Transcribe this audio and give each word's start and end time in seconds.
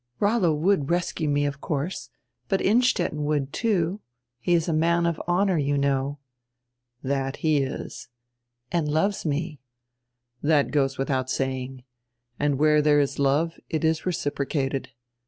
"Rollo 0.19 0.51
would 0.55 0.89
rescue 0.89 1.29
me, 1.29 1.45
of 1.45 1.61
course, 1.61 2.09
but 2.49 2.59
Innstetten 2.59 3.23
would, 3.23 3.53
too. 3.53 4.01
He 4.39 4.55
is 4.55 4.67
a 4.67 4.73
man 4.73 5.05
of 5.05 5.21
honor, 5.27 5.59
you 5.59 5.77
know." 5.77 6.17
"That 7.03 7.35
he 7.35 7.57
is." 7.59 8.07
"And 8.71 8.87
loves 8.89 9.27
me." 9.27 9.59
"That 10.41 10.71
goes 10.71 10.97
widiout 10.97 11.29
saying. 11.29 11.83
And 12.39 12.57
where 12.57 12.81
diere 12.81 12.99
is 12.99 13.19
love 13.19 13.59
it 13.69 13.83
is 13.83 14.03
reciprocated. 14.03 14.89